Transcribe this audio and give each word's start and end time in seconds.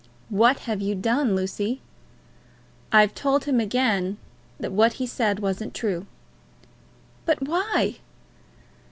"What 0.31 0.61
have 0.61 0.81
you 0.81 0.95
done, 0.95 1.35
Lucy?" 1.35 1.79
"I've 2.91 3.13
told 3.13 3.45
him 3.45 3.59
again 3.59 4.17
that 4.59 4.71
what 4.71 4.93
he 4.93 5.05
said 5.05 5.37
wasn't 5.37 5.75
true." 5.75 6.07
"But 7.23 7.43
why?" 7.47 7.97